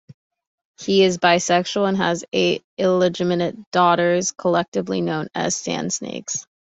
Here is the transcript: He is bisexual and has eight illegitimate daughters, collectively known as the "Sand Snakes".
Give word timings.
He 0.79 1.03
is 1.03 1.19
bisexual 1.19 1.89
and 1.89 1.97
has 1.97 2.25
eight 2.33 2.63
illegitimate 2.79 3.69
daughters, 3.69 4.31
collectively 4.31 4.99
known 4.99 5.27
as 5.35 5.55
the 5.57 5.63
"Sand 5.65 5.93
Snakes". 5.93 6.47